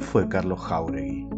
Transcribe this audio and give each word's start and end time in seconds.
¿quién 0.00 0.08
fue 0.08 0.28
Carlos 0.30 0.60
Jauregui? 0.60 1.28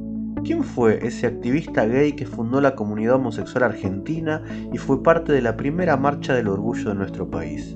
¿Quién 0.44 0.62
fue 0.62 1.04
ese 1.04 1.26
activista 1.26 1.84
gay 1.84 2.12
que 2.12 2.26
fundó 2.26 2.60
la 2.60 2.76
comunidad 2.76 3.16
homosexual 3.16 3.64
argentina 3.64 4.40
y 4.72 4.78
fue 4.78 5.02
parte 5.02 5.32
de 5.32 5.42
la 5.42 5.56
primera 5.56 5.96
marcha 5.96 6.32
del 6.34 6.46
orgullo 6.46 6.90
de 6.90 6.95
nuestro 6.95 7.28
país? 7.28 7.74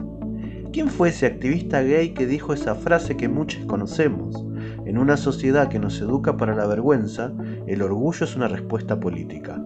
¿Quién 0.72 0.86
fue 0.86 1.08
ese 1.08 1.26
activista 1.26 1.82
gay 1.82 2.14
que 2.14 2.24
dijo 2.24 2.52
esa 2.52 2.76
frase 2.76 3.16
que 3.16 3.28
muchos 3.28 3.64
conocemos? 3.64 4.46
En 4.84 4.96
una 4.96 5.16
sociedad 5.16 5.68
que 5.68 5.80
nos 5.80 6.00
educa 6.00 6.36
para 6.36 6.54
la 6.54 6.68
vergüenza, 6.68 7.32
el 7.66 7.82
orgullo 7.82 8.24
es 8.24 8.36
una 8.36 8.46
respuesta 8.46 9.00
política. 9.00 9.60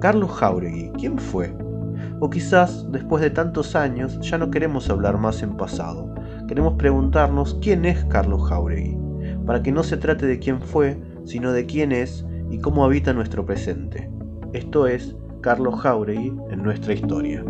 Carlos 0.00 0.32
Jauregui, 0.32 0.90
¿quién 0.98 1.16
fue? 1.16 1.54
O 2.18 2.28
quizás, 2.28 2.90
después 2.90 3.22
de 3.22 3.30
tantos 3.30 3.76
años, 3.76 4.18
ya 4.20 4.36
no 4.36 4.50
queremos 4.50 4.90
hablar 4.90 5.16
más 5.16 5.44
en 5.44 5.56
pasado. 5.56 6.12
Queremos 6.48 6.74
preguntarnos 6.74 7.56
quién 7.62 7.84
es 7.84 8.04
Carlos 8.06 8.48
Jauregui, 8.48 8.96
para 9.50 9.64
que 9.64 9.72
no 9.72 9.82
se 9.82 9.96
trate 9.96 10.26
de 10.26 10.38
quién 10.38 10.62
fue, 10.62 10.96
sino 11.24 11.50
de 11.50 11.66
quién 11.66 11.90
es 11.90 12.24
y 12.52 12.60
cómo 12.60 12.84
habita 12.84 13.12
nuestro 13.12 13.44
presente. 13.44 14.08
Esto 14.52 14.86
es 14.86 15.16
Carlos 15.40 15.80
Jauregui 15.80 16.28
en 16.50 16.62
nuestra 16.62 16.92
historia. 16.92 17.42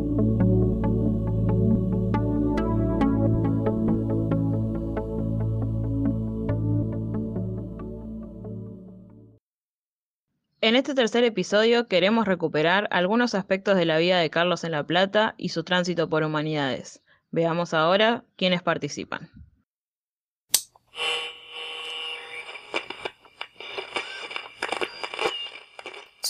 En 10.63 10.77
este 10.77 10.95
tercer 10.95 11.25
episodio 11.25 11.87
queremos 11.87 12.27
recuperar 12.27 12.89
algunos 12.93 13.35
aspectos 13.35 13.77
de 13.77 13.85
la 13.85 13.99
vida 13.99 14.21
de 14.21 14.31
Carlos 14.31 14.65
en 14.65 14.71
La 14.71 14.85
Plata 14.85 15.35
y 15.37 15.51
su 15.51 15.65
tránsito 15.65 16.09
por 16.09 16.23
humanidades. 16.23 17.03
Veamos 17.31 17.75
ahora 17.75 18.25
quiénes 18.37 18.63
participan. 18.63 19.29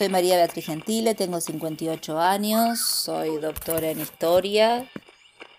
Soy 0.00 0.08
María 0.08 0.36
Beatriz 0.36 0.64
Gentile, 0.64 1.14
tengo 1.14 1.42
58 1.42 2.18
años, 2.18 2.80
soy 2.80 3.36
doctora 3.36 3.90
en 3.90 4.00
historia. 4.00 4.90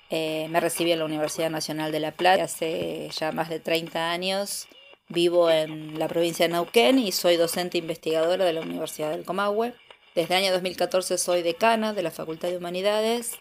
Eh, 0.09 0.47
me 0.49 0.59
recibí 0.59 0.91
en 0.91 0.97
la 0.97 1.05
Universidad 1.05 1.51
Nacional 1.51 1.91
de 1.91 1.99
La 1.99 2.11
Plata 2.11 2.45
hace 2.45 3.11
ya 3.15 3.31
más 3.31 3.49
de 3.49 3.59
30 3.59 4.09
años 4.09 4.67
Vivo 5.09 5.51
en 5.51 5.99
la 5.99 6.07
provincia 6.07 6.47
de 6.47 6.53
Neuquén 6.53 6.97
y 6.97 7.11
soy 7.11 7.37
docente 7.37 7.77
investigadora 7.77 8.43
de 8.43 8.53
la 8.53 8.61
Universidad 8.61 9.11
del 9.11 9.25
Comahue. 9.25 9.75
Desde 10.15 10.33
el 10.33 10.45
año 10.45 10.53
2014 10.53 11.19
soy 11.19 11.43
decana 11.43 11.93
de 11.93 12.01
la 12.01 12.09
Facultad 12.09 12.49
de 12.49 12.57
Humanidades. 12.57 13.37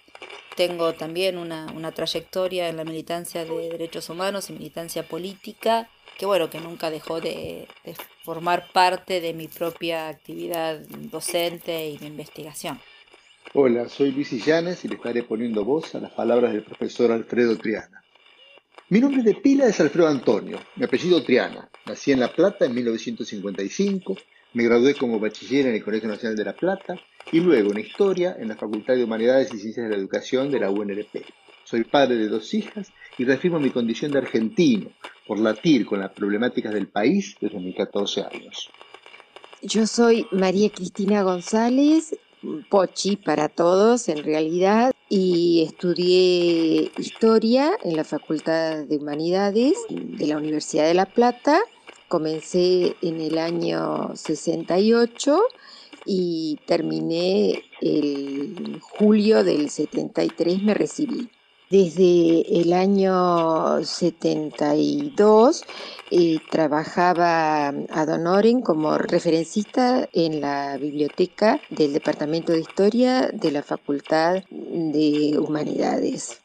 Tengo 0.55 0.93
también 0.93 1.39
una, 1.39 1.93
trayectoria 1.93 2.69
en 2.69 2.77
la 2.77 2.85
militancia 2.85 3.47
de 3.47 3.71
derechos 3.71 4.11
humanos 4.11 4.51
y 4.51 4.53
militancia 4.53 5.03
política, 5.09 5.89
que 6.21 6.27
bueno, 6.27 6.51
que 6.51 6.61
nunca 6.61 6.91
dejó 6.91 7.19
de, 7.19 7.67
formar 8.25 8.71
parte 8.75 9.23
de 9.23 9.33
mi 9.33 9.49
propia 9.49 10.09
actividad 10.09 10.79
docente 11.11 11.89
y 11.89 11.97
de 11.97 12.09
investigación. 12.09 12.79
Hola, 13.55 13.89
soy 13.89 14.13
Luis 14.13 14.31
Illanes 14.35 14.85
y 14.85 14.89
le 14.89 14.97
estaré 14.97 15.23
poniendo 15.23 15.65
voz 15.65 15.95
a 15.95 15.99
las 15.99 16.13
palabras 16.13 16.53
del 16.53 16.63
profesor 16.63 17.11
Alfredo 17.11 17.57
Triana. 17.57 18.05
Mi 18.91 19.01
nombre 19.01 19.23
de 19.23 19.35
pila 19.37 19.67
es 19.67 19.81
Alfredo 19.81 20.09
Antonio, 20.09 20.59
mi 20.77 20.85
apellido 20.85 21.23
Triana. 21.23 21.71
Nací 21.87 22.13
en 22.13 22.21
La 22.21 22.31
Plata 22.31 22.67
en 22.67 22.75
1955, 22.75 24.15
me 24.53 24.65
gradué 24.65 24.95
como 24.97 25.19
bachiller 25.19 25.69
en 25.69 25.77
el 25.77 25.83
Colegio 25.83 26.11
Nacional 26.11 26.37
de 26.37 26.45
La 26.45 26.53
Plata 26.53 27.01
y 27.33 27.41
luego 27.41 27.73
en 27.73 27.79
Historia 27.79 28.37
en 28.39 28.49
la 28.49 28.57
Facultad 28.57 28.95
de 28.95 29.05
Humanidades 29.05 29.55
y 29.55 29.59
Ciencias 29.59 29.89
de 29.89 29.97
la 29.97 29.97
Educación 29.97 30.51
de 30.51 30.61
la 30.61 30.71
UNLP. 30.71 31.25
Soy 31.71 31.85
padre 31.85 32.17
de 32.17 32.27
dos 32.27 32.53
hijas 32.53 32.89
y 33.17 33.25
reafirmo 33.25 33.61
mi 33.61 33.71
condición 33.71 34.11
de 34.11 34.19
argentino 34.19 34.91
por 35.25 35.39
latir 35.39 35.87
con 35.87 36.01
las 36.01 36.11
problemáticas 36.11 36.75
del 36.75 36.89
país 36.89 37.37
desde 37.41 37.61
mis 37.61 37.77
14 37.77 38.23
años. 38.23 38.69
Yo 39.63 39.87
soy 39.87 40.27
María 40.33 40.69
Cristina 40.71 41.23
González, 41.23 42.17
Pochi 42.69 43.15
para 43.15 43.49
todos 43.49 44.09
en 44.09 44.25
realidad 44.25 44.93
y 45.09 45.63
estudié 45.69 46.91
historia 46.99 47.71
en 47.85 47.95
la 47.95 48.03
Facultad 48.03 48.85
de 48.87 48.97
Humanidades 48.97 49.79
de 49.89 50.27
la 50.27 50.39
Universidad 50.39 50.89
de 50.89 50.95
La 50.95 51.07
Plata. 51.07 51.61
Comencé 52.09 52.97
en 53.01 53.21
el 53.21 53.39
año 53.39 54.11
68 54.17 55.41
y 56.05 56.59
terminé 56.67 57.63
el 57.81 58.81
julio 58.81 59.45
del 59.45 59.71
73, 59.71 60.65
me 60.65 60.75
recibí. 60.75 61.31
Desde 61.71 62.61
el 62.61 62.73
año 62.73 63.85
72 63.85 65.65
eh, 66.11 66.39
trabajaba 66.51 67.69
a 67.69 68.07
Donoren 68.07 68.61
como 68.61 68.99
referencista 68.99 70.09
en 70.13 70.41
la 70.41 70.77
biblioteca 70.79 71.61
del 71.71 71.93
Departamento 71.93 72.51
de 72.51 72.59
Historia 72.59 73.29
de 73.29 73.53
la 73.53 73.63
Facultad 73.63 74.43
de 74.51 75.39
Humanidades. 75.39 76.43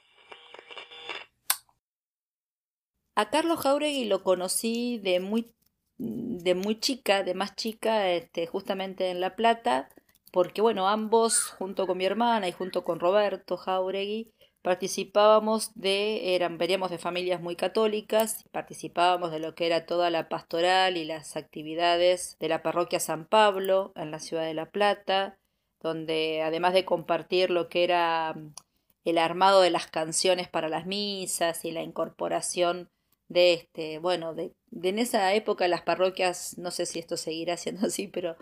A 3.16 3.32
Carlos 3.32 3.62
Jauregui 3.62 4.06
lo 4.06 4.22
conocí 4.22 5.00
de 5.00 5.20
muy, 5.20 5.52
de 5.98 6.54
muy 6.54 6.80
chica, 6.80 7.24
de 7.24 7.34
más 7.34 7.56
chica, 7.56 8.12
este, 8.12 8.46
justamente 8.46 9.10
en 9.10 9.22
La 9.22 9.36
Plata, 9.36 9.90
porque 10.32 10.62
bueno, 10.62 10.88
ambos, 10.88 11.46
junto 11.58 11.88
con 11.88 11.98
mi 11.98 12.06
hermana 12.06 12.48
y 12.48 12.52
junto 12.52 12.84
con 12.84 13.00
Roberto 13.00 13.58
Jauregui, 13.58 14.32
participábamos 14.66 15.70
de, 15.76 16.34
eran, 16.34 16.58
veníamos 16.58 16.90
de 16.90 16.98
familias 16.98 17.40
muy 17.40 17.56
católicas, 17.56 18.46
participábamos 18.52 19.30
de 19.30 19.38
lo 19.38 19.54
que 19.54 19.68
era 19.68 19.86
toda 19.86 20.10
la 20.10 20.28
pastoral 20.28 20.98
y 20.98 21.06
las 21.06 21.38
actividades 21.38 22.36
de 22.40 22.50
la 22.50 22.64
parroquia 22.64 23.00
San 23.00 23.26
Pablo 23.26 23.94
en 23.96 24.10
la 24.10 24.18
ciudad 24.18 24.44
de 24.44 24.56
La 24.56 24.72
Plata, 24.72 25.38
donde 25.82 26.42
además 26.42 26.74
de 26.74 26.84
compartir 26.84 27.52
lo 27.52 27.70
que 27.70 27.84
era 27.84 28.34
mm, 28.34 28.56
el 29.04 29.20
armado 29.20 29.62
de 29.62 29.70
las 29.70 29.86
canciones 29.86 30.50
para 30.50 30.68
las 30.68 30.88
misas 30.88 31.64
y 31.64 31.70
la 31.70 31.84
incorporación 31.84 32.90
de 33.28 33.54
este, 33.54 34.00
bueno, 34.00 34.34
de, 34.34 34.54
en 34.84 35.00
esa 35.00 35.34
época 35.34 35.68
las 35.68 35.82
parroquias, 35.82 36.58
no 36.58 36.72
sé 36.72 36.86
si 36.86 37.00
esto 37.00 37.18
seguirá 37.18 37.58
siendo 37.58 37.88
así, 37.88 38.08
pero 38.08 38.36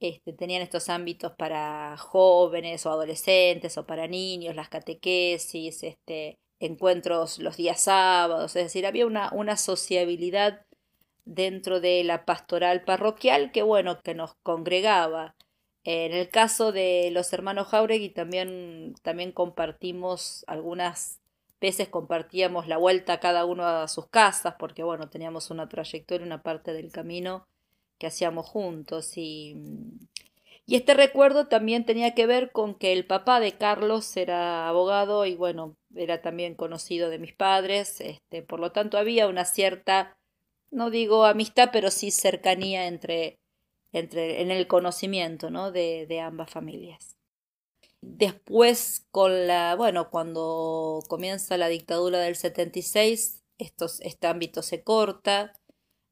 este, 0.00 0.32
tenían 0.32 0.62
estos 0.62 0.88
ámbitos 0.88 1.32
para 1.32 1.96
jóvenes 1.96 2.84
o 2.86 2.90
adolescentes 2.90 3.78
o 3.78 3.86
para 3.86 4.06
niños, 4.08 4.54
las 4.56 4.68
catequesis, 4.68 5.82
este, 5.82 6.38
encuentros 6.60 7.38
los 7.38 7.56
días 7.56 7.80
sábados, 7.82 8.56
es 8.56 8.64
decir, 8.64 8.86
había 8.86 9.06
una, 9.06 9.30
una 9.32 9.56
sociabilidad 9.56 10.66
dentro 11.24 11.80
de 11.80 12.04
la 12.04 12.24
pastoral 12.24 12.84
parroquial 12.84 13.52
que 13.52 13.62
bueno, 13.62 14.00
que 14.02 14.14
nos 14.14 14.34
congregaba. 14.42 15.34
En 15.84 16.12
el 16.12 16.30
caso 16.30 16.72
de 16.72 17.10
los 17.12 17.32
hermanos 17.32 17.68
Jauregui 17.68 18.10
también, 18.10 18.94
también 19.02 19.32
compartimos 19.32 20.44
algunas 20.48 21.20
veces 21.60 21.88
compartíamos 21.88 22.68
la 22.68 22.76
vuelta 22.76 23.20
cada 23.20 23.44
uno 23.44 23.64
a 23.64 23.88
sus 23.88 24.08
casas 24.08 24.54
porque 24.58 24.82
bueno, 24.82 25.08
teníamos 25.08 25.50
una 25.50 25.68
trayectoria, 25.68 26.26
una 26.26 26.42
parte 26.42 26.72
del 26.72 26.92
camino 26.92 27.46
que 27.98 28.06
hacíamos 28.06 28.46
juntos 28.46 29.16
y, 29.16 29.56
y 30.66 30.74
este 30.74 30.94
recuerdo 30.94 31.46
también 31.46 31.84
tenía 31.84 32.14
que 32.14 32.26
ver 32.26 32.50
con 32.50 32.74
que 32.74 32.92
el 32.92 33.06
papá 33.06 33.38
de 33.38 33.56
Carlos 33.56 34.16
era 34.16 34.68
abogado 34.68 35.24
y 35.24 35.36
bueno, 35.36 35.76
era 35.94 36.20
también 36.20 36.56
conocido 36.56 37.08
de 37.08 37.18
mis 37.18 37.32
padres, 37.32 38.00
este, 38.00 38.42
por 38.42 38.58
lo 38.58 38.72
tanto 38.72 38.98
había 38.98 39.28
una 39.28 39.44
cierta, 39.44 40.16
no 40.70 40.90
digo 40.90 41.24
amistad, 41.24 41.70
pero 41.72 41.90
sí 41.90 42.10
cercanía 42.10 42.88
entre, 42.88 43.38
entre 43.92 44.42
en 44.42 44.50
el 44.50 44.66
conocimiento 44.66 45.50
¿no? 45.50 45.70
de, 45.70 46.06
de 46.06 46.20
ambas 46.20 46.50
familias. 46.50 47.15
Después, 48.00 49.06
con 49.10 49.46
la, 49.46 49.74
bueno, 49.76 50.10
cuando 50.10 51.00
comienza 51.08 51.56
la 51.56 51.68
dictadura 51.68 52.18
del 52.20 52.36
76, 52.36 53.42
estos, 53.58 54.00
este 54.00 54.26
ámbito 54.26 54.62
se 54.62 54.82
corta, 54.82 55.52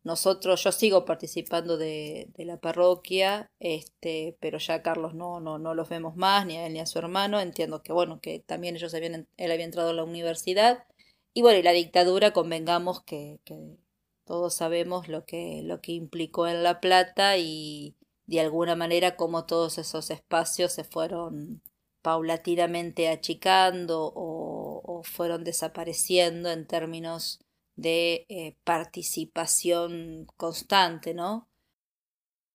nosotros, 0.04 0.62
yo 0.62 0.70
sigo 0.70 1.06
participando 1.06 1.78
de, 1.78 2.28
de, 2.36 2.44
la 2.44 2.58
parroquia, 2.58 3.50
este, 3.58 4.36
pero 4.38 4.58
ya 4.58 4.82
Carlos 4.82 5.14
no, 5.14 5.40
no, 5.40 5.58
no 5.58 5.74
los 5.74 5.88
vemos 5.88 6.14
más, 6.14 6.44
ni 6.44 6.58
a 6.58 6.66
él 6.66 6.74
ni 6.74 6.80
a 6.80 6.86
su 6.86 6.98
hermano. 6.98 7.40
Entiendo 7.40 7.82
que 7.82 7.92
bueno, 7.94 8.20
que 8.20 8.38
también 8.38 8.76
ellos 8.76 8.94
habían, 8.94 9.26
él 9.38 9.50
había 9.50 9.64
entrado 9.64 9.90
a 9.90 9.92
la 9.94 10.04
universidad. 10.04 10.84
Y 11.32 11.40
bueno, 11.40 11.58
y 11.58 11.62
la 11.62 11.72
dictadura, 11.72 12.32
convengamos 12.34 13.02
que, 13.02 13.40
que 13.44 13.78
todos 14.24 14.54
sabemos 14.54 15.08
lo 15.08 15.24
que, 15.24 15.62
lo 15.64 15.80
que 15.80 15.92
implicó 15.92 16.48
en 16.48 16.62
La 16.62 16.80
Plata 16.80 17.38
y 17.38 17.96
de 18.26 18.40
alguna 18.40 18.76
manera 18.76 19.16
como 19.16 19.46
todos 19.46 19.78
esos 19.78 20.10
espacios 20.10 20.72
se 20.72 20.84
fueron 20.84 21.62
paulatinamente 22.04 23.08
achicando 23.08 24.12
o, 24.14 24.82
o 24.84 25.02
fueron 25.04 25.42
desapareciendo 25.42 26.50
en 26.50 26.66
términos 26.66 27.40
de 27.76 28.26
eh, 28.28 28.58
participación 28.62 30.26
constante, 30.36 31.14
¿no? 31.14 31.48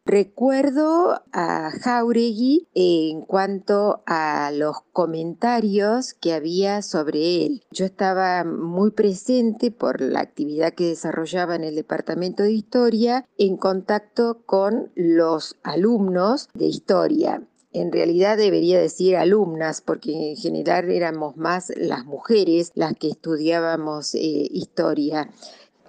Recuerdo 0.06 1.22
a 1.34 1.72
Jauregui 1.81 2.68
en 2.74 3.22
cuanto 3.22 4.01
a 4.06 4.51
los 4.51 4.78
comentarios 4.92 6.13
que 6.13 6.34
había 6.34 6.81
sobre 6.84 7.46
él. 7.46 7.63
Yo 7.72 7.86
estaba 7.86 8.44
muy 8.44 8.92
presente 8.92 9.72
por 9.72 10.01
la 10.01 10.22
actividad 10.22 10.74
que 10.74 10.88
desarrollaba 10.88 11.56
en 11.56 11.63
el 11.63 11.75
Departamento 11.75 12.44
de 12.44 12.54
Historia 12.54 13.25
en 13.38 13.57
contacto 13.57 14.42
con 14.46 14.92
los 14.96 15.57
alumnos 15.63 16.50
de 16.54 16.66
historia. 16.66 17.49
En 17.71 17.92
realidad 17.92 18.36
debería 18.38 18.80
decir 18.80 19.16
alumnas, 19.16 19.81
porque 19.81 20.31
en 20.31 20.36
general 20.36 20.89
éramos 20.89 21.38
más 21.38 21.71
las 21.77 22.04
mujeres 22.04 22.71
las 22.74 22.95
que 22.95 23.10
estudiábamos 23.10 24.16
eh, 24.16 24.19
historia. 24.51 25.30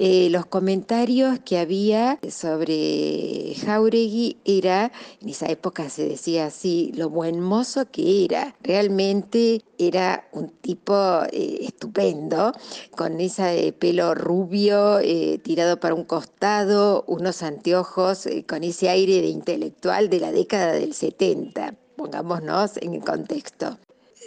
Eh, 0.03 0.31
los 0.31 0.47
comentarios 0.47 1.41
que 1.41 1.59
había 1.59 2.19
sobre 2.27 3.55
Jauregui 3.63 4.39
era, 4.47 4.91
en 5.21 5.29
esa 5.29 5.45
época 5.49 5.91
se 5.91 6.09
decía 6.09 6.47
así, 6.47 6.91
lo 6.97 7.11
buen 7.11 7.39
mozo 7.43 7.85
que 7.91 8.25
era. 8.25 8.57
Realmente 8.63 9.61
era 9.77 10.27
un 10.33 10.49
tipo 10.49 10.95
eh, 11.31 11.59
estupendo, 11.61 12.53
con 12.97 13.21
ese 13.21 13.75
pelo 13.79 14.15
rubio 14.15 15.01
eh, 15.01 15.39
tirado 15.45 15.79
para 15.79 15.95
un 15.95 16.05
costado, 16.05 17.05
unos 17.07 17.43
anteojos, 17.43 18.27
con 18.49 18.65
ese 18.65 18.89
aire 18.89 19.21
de 19.21 19.29
intelectual 19.29 20.09
de 20.09 20.21
la 20.21 20.33
década 20.33 20.73
del 20.73 20.95
70. 20.95 21.75
Pongámonos 21.97 22.79
en 22.79 22.95
el 22.95 23.05
contexto 23.05 23.79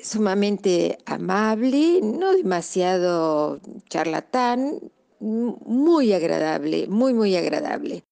sumamente 0.03 0.99
amable, 1.05 2.01
no 2.03 2.33
demasiado 2.33 3.59
charlatán, 3.89 4.79
muy 5.23 6.13
agradable, 6.13 6.87
muy, 6.87 7.13
muy 7.13 7.35
agradable. 7.35 8.03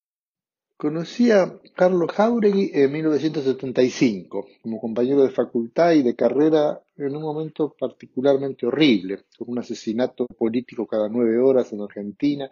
Conocí 0.77 1.29
a 1.29 1.59
Carlos 1.75 2.11
Jauregui 2.11 2.71
en 2.73 2.91
1975 2.91 4.47
como 4.63 4.81
compañero 4.81 5.23
de 5.23 5.29
facultad 5.29 5.91
y 5.91 6.01
de 6.01 6.15
carrera 6.15 6.81
en 6.97 7.15
un 7.15 7.21
momento 7.21 7.75
particularmente 7.77 8.65
horrible, 8.65 9.19
con 9.37 9.49
un 9.49 9.59
asesinato 9.59 10.25
político 10.25 10.87
cada 10.87 11.07
nueve 11.07 11.37
horas 11.37 11.71
en 11.71 11.81
Argentina, 11.81 12.49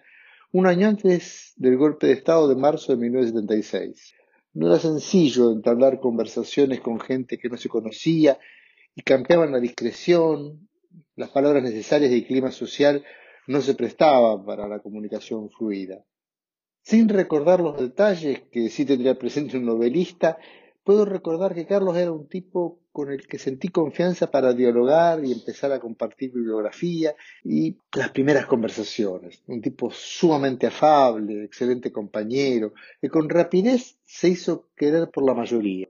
un 0.51 0.67
año 0.67 0.87
antes 0.87 1.53
del 1.55 1.77
golpe 1.77 2.07
de 2.07 2.13
Estado 2.13 2.47
de 2.47 2.55
marzo 2.55 2.91
de 2.91 2.99
1976. 2.99 4.13
No 4.53 4.67
era 4.67 4.77
sencillo 4.77 5.51
entablar 5.51 5.99
conversaciones 5.99 6.81
con 6.81 6.99
gente 6.99 7.37
que 7.37 7.49
no 7.49 7.57
se 7.57 7.69
conocía 7.69 8.37
y 8.93 9.01
cambiaban 9.01 9.51
la 9.51 9.59
discreción, 9.59 10.67
las 11.15 11.29
palabras 11.29 11.63
necesarias 11.63 12.11
del 12.11 12.25
clima 12.25 12.51
social 12.51 13.03
no 13.49 13.61
se 13.61 13.73
prestaba 13.73 14.45
para 14.45 14.67
la 14.67 14.79
comunicación 14.79 15.49
fluida. 15.49 16.05
Sin 16.83 17.09
recordar 17.09 17.59
los 17.59 17.79
detalles 17.79 18.41
que 18.51 18.69
sí 18.69 18.85
tendría 18.85 19.17
presente 19.17 19.57
un 19.57 19.65
novelista, 19.65 20.37
puedo 20.83 21.03
recordar 21.03 21.55
que 21.55 21.65
Carlos 21.65 21.97
era 21.97 22.11
un 22.11 22.27
tipo 22.29 22.79
con 22.91 23.11
el 23.11 23.25
que 23.25 23.39
sentí 23.39 23.69
confianza 23.69 24.29
para 24.29 24.53
dialogar 24.53 25.25
y 25.25 25.31
empezar 25.31 25.71
a 25.71 25.79
compartir 25.79 26.31
bibliografía 26.31 27.15
y 27.43 27.75
las 27.95 28.11
primeras 28.11 28.45
conversaciones. 28.45 29.41
Un 29.47 29.61
tipo 29.61 29.89
sumamente 29.89 30.67
afable, 30.67 31.43
excelente 31.43 31.91
compañero, 31.91 32.73
que 33.01 33.09
con 33.09 33.27
rapidez 33.29 33.97
se 34.05 34.29
hizo 34.29 34.69
querer 34.75 35.09
por 35.09 35.25
la 35.25 35.33
mayoría. 35.33 35.89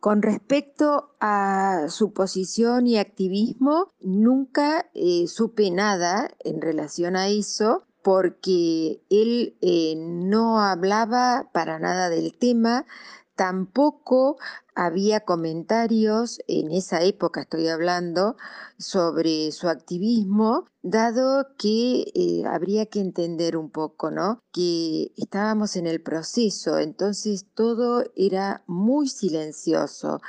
Con 0.00 0.22
respecto 0.22 1.14
a 1.20 1.88
su 1.90 2.14
posición 2.14 2.86
y 2.86 2.96
activismo, 2.96 3.92
nunca 4.00 4.86
eh, 4.94 5.26
supe 5.28 5.70
nada 5.70 6.30
en 6.42 6.62
relación 6.62 7.16
a 7.16 7.28
eso 7.28 7.84
porque 8.02 9.02
él 9.10 9.58
eh, 9.60 9.94
no 9.98 10.58
hablaba 10.58 11.50
para 11.52 11.78
nada 11.78 12.08
del 12.08 12.34
tema, 12.34 12.86
tampoco 13.34 14.38
había 14.74 15.20
comentarios 15.20 16.40
en 16.48 16.70
esa 16.70 17.02
época, 17.02 17.42
estoy 17.42 17.68
hablando, 17.68 18.36
sobre 18.78 19.52
su 19.52 19.68
activismo, 19.68 20.64
dado 20.82 21.46
que 21.58 22.10
eh, 22.14 22.44
habría 22.46 22.86
que 22.86 23.00
entender 23.00 23.56
un 23.56 23.70
poco, 23.70 24.10
¿no? 24.10 24.40
Que 24.52 25.12
estábamos 25.16 25.76
en 25.76 25.86
el 25.86 26.02
proceso, 26.02 26.78
entonces 26.78 27.46
todo 27.54 28.04
era 28.16 28.62
muy 28.66 29.08
silencioso. 29.08 30.20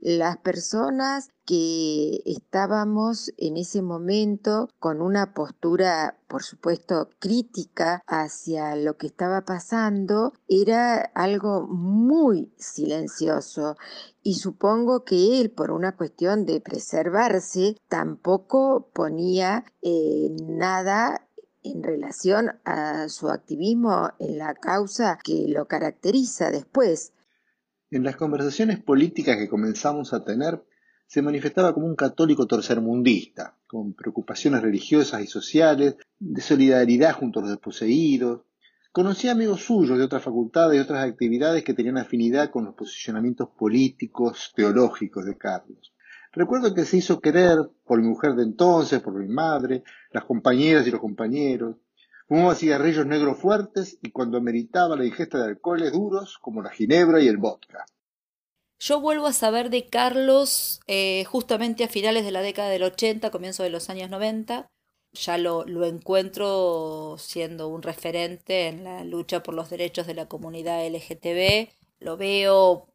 Las 0.00 0.38
personas 0.38 1.30
que 1.48 2.20
estábamos 2.26 3.32
en 3.38 3.56
ese 3.56 3.80
momento 3.80 4.68
con 4.78 5.00
una 5.00 5.32
postura, 5.32 6.18
por 6.28 6.42
supuesto, 6.42 7.08
crítica 7.18 8.02
hacia 8.06 8.76
lo 8.76 8.98
que 8.98 9.06
estaba 9.06 9.46
pasando, 9.46 10.34
era 10.46 10.96
algo 11.14 11.66
muy 11.66 12.52
silencioso. 12.58 13.76
Y 14.28 14.34
supongo 14.34 15.06
que 15.06 15.40
él, 15.40 15.50
por 15.50 15.70
una 15.70 15.96
cuestión 15.96 16.44
de 16.44 16.60
preservarse, 16.60 17.76
tampoco 17.88 18.90
ponía 18.92 19.64
eh, 19.80 20.28
nada 20.42 21.26
en 21.62 21.82
relación 21.82 22.50
a 22.66 23.08
su 23.08 23.30
activismo 23.30 24.10
en 24.18 24.36
la 24.36 24.52
causa 24.52 25.18
que 25.24 25.46
lo 25.48 25.66
caracteriza 25.66 26.50
después. 26.50 27.14
En 27.90 28.04
las 28.04 28.16
conversaciones 28.16 28.78
políticas 28.78 29.38
que 29.38 29.48
comenzamos 29.48 30.12
a 30.12 30.22
tener, 30.22 30.62
se 31.06 31.22
manifestaba 31.22 31.72
como 31.72 31.86
un 31.86 31.96
católico 31.96 32.46
tercermundista, 32.46 33.56
con 33.66 33.94
preocupaciones 33.94 34.60
religiosas 34.60 35.22
y 35.22 35.26
sociales, 35.26 35.96
de 36.18 36.42
solidaridad 36.42 37.14
junto 37.14 37.38
a 37.40 37.44
los 37.44 37.52
desposeídos. 37.52 38.42
Conocía 38.90 39.32
amigos 39.32 39.62
suyos 39.64 39.98
de 39.98 40.04
otras 40.04 40.22
facultades 40.22 40.76
y 40.76 40.80
otras 40.80 41.06
actividades 41.06 41.62
que 41.62 41.74
tenían 41.74 41.98
afinidad 41.98 42.50
con 42.50 42.64
los 42.64 42.74
posicionamientos 42.74 43.48
políticos, 43.50 44.52
teológicos 44.56 45.26
de 45.26 45.36
Carlos. 45.36 45.92
Recuerdo 46.32 46.74
que 46.74 46.84
se 46.84 46.98
hizo 46.98 47.20
querer 47.20 47.58
por 47.84 48.00
mi 48.00 48.08
mujer 48.08 48.34
de 48.34 48.44
entonces, 48.44 49.00
por 49.00 49.14
mi 49.14 49.28
madre, 49.28 49.82
las 50.10 50.24
compañeras 50.24 50.86
y 50.86 50.90
los 50.90 51.00
compañeros. 51.00 51.76
Fumaba 52.26 52.54
cigarrillos 52.54 53.06
negros 53.06 53.38
fuertes 53.38 53.98
y 54.02 54.10
cuando 54.10 54.40
meritaba 54.40 54.96
la 54.96 55.06
ingesta 55.06 55.38
de 55.38 55.48
alcoholes 55.50 55.92
duros 55.92 56.38
como 56.38 56.62
la 56.62 56.70
ginebra 56.70 57.20
y 57.20 57.28
el 57.28 57.38
vodka. 57.38 57.86
Yo 58.80 59.00
vuelvo 59.00 59.26
a 59.26 59.32
saber 59.32 59.70
de 59.70 59.88
Carlos 59.88 60.80
eh, 60.86 61.24
justamente 61.24 61.84
a 61.84 61.88
finales 61.88 62.24
de 62.24 62.30
la 62.30 62.42
década 62.42 62.68
del 62.68 62.84
80, 62.84 63.30
comienzo 63.30 63.62
de 63.62 63.70
los 63.70 63.90
años 63.90 64.08
90. 64.10 64.70
Ya 65.12 65.38
lo, 65.38 65.64
lo 65.64 65.84
encuentro 65.84 67.16
siendo 67.18 67.68
un 67.68 67.82
referente 67.82 68.68
en 68.68 68.84
la 68.84 69.04
lucha 69.04 69.42
por 69.42 69.54
los 69.54 69.70
derechos 69.70 70.06
de 70.06 70.14
la 70.14 70.28
comunidad 70.28 70.86
LGTB. 70.86 71.68
Lo 72.00 72.16
veo 72.16 72.88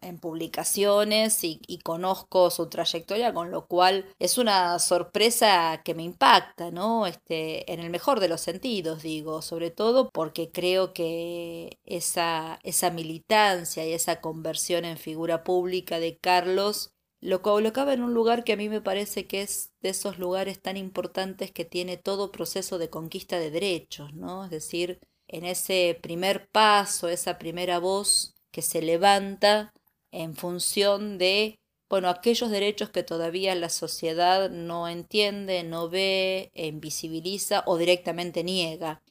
en, 0.00 0.18
publicaciones 0.18 1.44
y, 1.44 1.78
conozco 1.82 2.50
su 2.50 2.68
trayectoria, 2.68 3.32
con 3.32 3.50
lo 3.50 3.66
cual 3.66 4.06
es 4.18 4.38
una 4.38 4.78
sorpresa 4.78 5.82
que 5.84 5.94
me 5.94 6.02
impacta, 6.02 6.70
¿no? 6.70 7.06
Este, 7.06 7.70
en 7.72 7.80
el 7.80 7.90
mejor 7.90 8.20
de 8.20 8.28
los 8.28 8.40
sentidos, 8.40 9.02
digo, 9.02 9.42
sobre 9.42 9.70
todo 9.70 10.10
porque 10.10 10.50
creo 10.50 10.92
que 10.92 11.78
esa, 11.84 12.58
esa 12.62 12.90
militancia 12.90 13.86
y 13.86 13.92
esa 13.92 14.20
conversión 14.20 14.84
en 14.84 14.98
figura 14.98 15.44
pública 15.44 15.98
de 15.98 16.18
Carlos 16.18 16.92
lo 17.20 17.42
colocaba 17.42 17.92
en 17.92 18.02
un 18.02 18.14
lugar 18.14 18.44
que 18.44 18.52
a 18.54 18.56
mí 18.56 18.68
me 18.68 18.80
parece 18.80 19.26
que 19.26 19.42
es 19.42 19.71
de 19.82 19.90
esos 19.90 20.18
lugares 20.18 20.60
tan 20.60 20.76
importantes 20.76 21.50
que 21.50 21.64
tiene 21.64 21.96
todo 21.96 22.32
proceso 22.32 22.78
de 22.78 22.88
conquista 22.88 23.38
de 23.38 23.50
derechos, 23.50 24.14
¿no? 24.14 24.44
Es 24.44 24.50
decir, 24.50 25.00
en 25.28 25.44
ese 25.44 25.98
primer 26.00 26.48
paso, 26.48 27.08
esa 27.08 27.38
primera 27.38 27.78
voz 27.78 28.34
que 28.50 28.62
se 28.62 28.82
levanta 28.82 29.72
en 30.10 30.34
función 30.34 31.18
de, 31.18 31.58
bueno, 31.88 32.08
aquellos 32.08 32.50
derechos 32.50 32.90
que 32.90 33.02
todavía 33.02 33.54
la 33.54 33.70
sociedad 33.70 34.50
no 34.50 34.88
entiende, 34.88 35.64
no 35.64 35.88
ve, 35.88 36.50
invisibiliza 36.54 37.64
o 37.66 37.76
directamente 37.76 38.44
niega. 38.44 39.02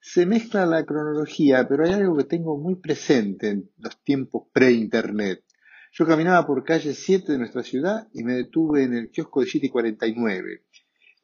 Se 0.00 0.26
mezcla 0.26 0.66
la 0.66 0.84
cronología, 0.84 1.66
pero 1.68 1.84
hay 1.84 1.92
algo 1.92 2.16
que 2.16 2.24
tengo 2.24 2.58
muy 2.58 2.74
presente 2.74 3.50
en 3.50 3.70
los 3.78 3.98
tiempos 4.02 4.44
pre-internet. 4.52 5.44
Yo 5.92 6.06
caminaba 6.06 6.46
por 6.46 6.64
calle 6.64 6.94
7 6.94 7.32
de 7.32 7.38
nuestra 7.38 7.62
ciudad 7.62 8.08
y 8.12 8.22
me 8.22 8.34
detuve 8.34 8.84
en 8.84 8.94
el 8.94 9.10
kiosco 9.10 9.40
de 9.40 9.46
City 9.46 9.68
49. 9.68 10.64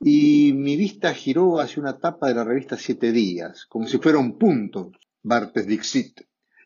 Y 0.00 0.52
mi 0.54 0.76
vista 0.76 1.14
giró 1.14 1.60
hacia 1.60 1.82
una 1.82 1.98
tapa 1.98 2.28
de 2.28 2.34
la 2.34 2.44
revista 2.44 2.76
Siete 2.76 3.12
Días, 3.12 3.66
como 3.66 3.86
si 3.86 3.98
fuera 3.98 4.18
un 4.18 4.36
punto, 4.38 4.92
Bartes 5.22 5.66
Dixit 5.66 6.20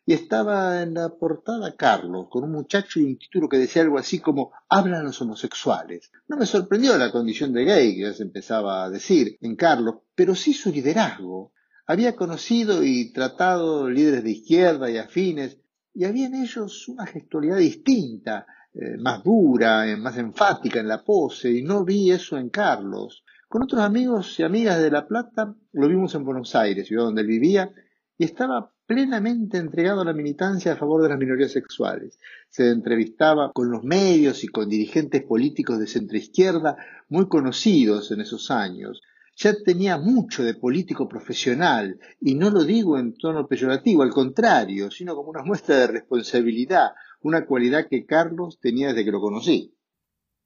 y 0.05 0.13
estaba 0.13 0.81
en 0.81 0.95
la 0.95 1.09
portada 1.09 1.75
Carlos, 1.75 2.27
con 2.29 2.43
un 2.43 2.51
muchacho 2.51 2.99
y 2.99 3.03
un 3.03 3.17
título 3.17 3.47
que 3.47 3.57
decía 3.57 3.83
algo 3.83 3.97
así 3.97 4.19
como 4.19 4.51
Hablan 4.67 5.05
los 5.05 5.21
homosexuales. 5.21 6.11
No 6.27 6.37
me 6.37 6.45
sorprendió 6.45 6.97
la 6.97 7.11
condición 7.11 7.53
de 7.53 7.65
gay 7.65 7.95
que 7.95 8.01
ya 8.01 8.13
se 8.13 8.23
empezaba 8.23 8.83
a 8.83 8.89
decir 8.89 9.37
en 9.41 9.55
Carlos, 9.55 9.99
pero 10.15 10.33
sí 10.35 10.53
su 10.53 10.71
liderazgo. 10.71 11.53
Había 11.85 12.15
conocido 12.15 12.83
y 12.83 13.13
tratado 13.13 13.89
líderes 13.89 14.23
de 14.23 14.31
izquierda 14.31 14.89
y 14.89 14.97
afines, 14.97 15.59
y 15.93 16.05
había 16.05 16.27
en 16.27 16.35
ellos 16.35 16.87
una 16.87 17.05
gestualidad 17.05 17.57
distinta, 17.57 18.45
eh, 18.73 18.97
más 18.97 19.23
dura, 19.23 19.89
eh, 19.89 19.97
más 19.97 20.17
enfática 20.17 20.79
en 20.79 20.87
la 20.87 21.03
pose, 21.03 21.51
y 21.51 21.61
no 21.61 21.83
vi 21.83 22.11
eso 22.11 22.37
en 22.37 22.49
Carlos. 22.49 23.23
Con 23.47 23.63
otros 23.63 23.81
amigos 23.81 24.39
y 24.39 24.43
amigas 24.43 24.81
de 24.81 24.91
La 24.91 25.07
Plata 25.07 25.53
lo 25.73 25.87
vimos 25.89 26.15
en 26.15 26.23
Buenos 26.23 26.55
Aires, 26.55 26.87
ciudad 26.87 27.03
donde 27.03 27.21
él 27.21 27.27
vivía, 27.27 27.71
y 28.17 28.23
estaba 28.23 28.71
plenamente 28.85 29.57
entregado 29.57 30.01
a 30.01 30.05
la 30.05 30.13
militancia 30.13 30.73
a 30.73 30.77
favor 30.77 31.01
de 31.01 31.09
las 31.09 31.17
minorías 31.17 31.51
sexuales. 31.51 32.19
Se 32.49 32.69
entrevistaba 32.69 33.51
con 33.53 33.71
los 33.71 33.83
medios 33.83 34.43
y 34.43 34.47
con 34.47 34.69
dirigentes 34.69 35.23
políticos 35.23 35.79
de 35.79 35.87
centroizquierda 35.87 36.77
muy 37.09 37.27
conocidos 37.27 38.11
en 38.11 38.21
esos 38.21 38.51
años. 38.51 39.01
Ya 39.35 39.53
tenía 39.63 39.97
mucho 39.97 40.43
de 40.43 40.53
político 40.53 41.07
profesional, 41.07 41.99
y 42.19 42.35
no 42.35 42.49
lo 42.49 42.63
digo 42.63 42.97
en 42.97 43.17
tono 43.17 43.47
peyorativo, 43.47 44.03
al 44.03 44.11
contrario, 44.11 44.91
sino 44.91 45.15
como 45.15 45.29
una 45.29 45.43
muestra 45.43 45.77
de 45.77 45.87
responsabilidad, 45.87 46.91
una 47.21 47.45
cualidad 47.45 47.87
que 47.89 48.05
Carlos 48.05 48.59
tenía 48.59 48.89
desde 48.89 49.05
que 49.05 49.11
lo 49.11 49.21
conocí. 49.21 49.73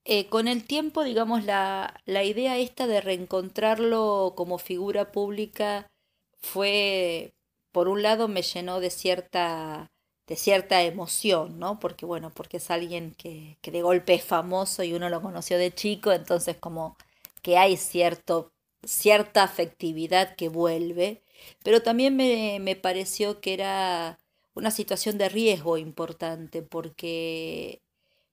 Eh, 0.05 0.29
con 0.29 0.47
el 0.47 0.63
tiempo, 0.65 1.03
digamos, 1.03 1.45
la, 1.45 1.99
la 2.05 2.23
idea 2.23 2.57
esta 2.59 2.85
de 2.85 3.01
reencontrarlo 3.01 4.33
como 4.35 4.59
figura 4.59 5.11
pública 5.11 5.87
fue, 6.37 7.33
por 7.71 7.87
un 7.87 8.03
lado, 8.03 8.27
me 8.27 8.43
llenó 8.43 8.79
de 8.79 8.91
cierta, 8.91 9.87
de 10.27 10.35
cierta 10.35 10.83
emoción, 10.83 11.57
¿no? 11.57 11.79
Porque, 11.79 12.05
bueno, 12.05 12.31
porque 12.35 12.57
es 12.57 12.69
alguien 12.69 13.15
que, 13.17 13.57
que 13.61 13.71
de 13.71 13.81
golpe 13.81 14.13
es 14.13 14.23
famoso 14.23 14.83
y 14.83 14.93
uno 14.93 15.09
lo 15.09 15.21
conoció 15.23 15.57
de 15.57 15.73
chico, 15.73 16.11
entonces 16.11 16.57
como 16.57 16.97
que 17.41 17.57
hay 17.57 17.77
cierto, 17.77 18.51
cierta 18.85 19.43
afectividad 19.43 20.35
que 20.35 20.49
vuelve, 20.49 21.23
pero 21.63 21.81
también 21.81 22.15
me, 22.15 22.59
me 22.61 22.75
pareció 22.75 23.41
que 23.41 23.53
era 23.53 24.19
una 24.53 24.71
situación 24.71 25.17
de 25.17 25.29
riesgo 25.29 25.77
importante, 25.77 26.61
porque 26.61 27.81